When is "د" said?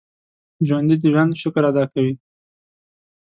0.99-1.03